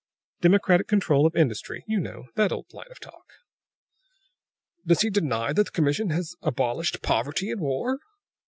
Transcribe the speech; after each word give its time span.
"Democratic 0.41 0.87
control 0.87 1.27
of 1.27 1.35
industry. 1.35 1.83
You 1.87 1.99
know 1.99 2.29
that 2.33 2.51
old 2.51 2.73
line 2.73 2.89
of 2.89 2.99
talk." 2.99 3.33
"Does 4.83 5.01
he 5.01 5.11
deny 5.11 5.53
that 5.53 5.65
the 5.65 5.69
commission 5.71 6.09
has 6.09 6.33
abolished 6.41 7.03
poverty 7.03 7.51
and 7.51 7.61
war?" 7.61 7.99